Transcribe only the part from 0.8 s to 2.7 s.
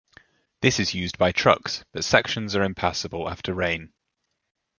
used by trucks but sections are